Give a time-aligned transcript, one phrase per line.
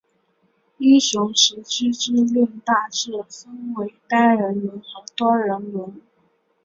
[0.79, 6.01] 英雄时机之轮大致分为单人轮和多人轮。